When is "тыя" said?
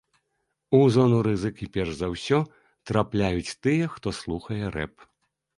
3.67-3.91